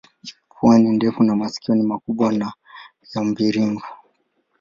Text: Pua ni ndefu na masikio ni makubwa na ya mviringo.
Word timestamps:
Pua 0.59 0.79
ni 0.79 0.89
ndefu 0.93 1.23
na 1.23 1.35
masikio 1.35 1.75
ni 1.75 1.83
makubwa 1.83 2.31
na 2.33 2.53
ya 3.15 3.23
mviringo. 3.23 3.83